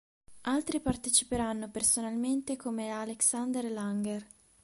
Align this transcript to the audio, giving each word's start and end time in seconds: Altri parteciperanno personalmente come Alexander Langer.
Altri 0.49 0.79
parteciperanno 0.79 1.69
personalmente 1.69 2.55
come 2.55 2.89
Alexander 2.89 3.69
Langer. 3.71 4.25